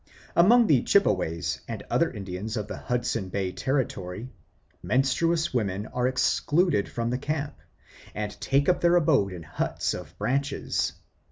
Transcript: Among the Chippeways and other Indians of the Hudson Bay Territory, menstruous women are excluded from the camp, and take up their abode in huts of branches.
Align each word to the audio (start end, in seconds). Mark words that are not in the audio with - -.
Among 0.35 0.65
the 0.65 0.81
Chippeways 0.81 1.59
and 1.67 1.83
other 1.91 2.09
Indians 2.09 2.57
of 2.57 2.67
the 2.67 2.77
Hudson 2.77 3.29
Bay 3.29 3.51
Territory, 3.51 4.29
menstruous 4.81 5.53
women 5.53 5.85
are 5.85 6.07
excluded 6.07 6.89
from 6.89 7.11
the 7.11 7.19
camp, 7.19 7.57
and 8.15 8.35
take 8.41 8.67
up 8.67 8.81
their 8.81 8.95
abode 8.95 9.31
in 9.31 9.43
huts 9.43 9.93
of 9.93 10.17
branches. 10.17 10.93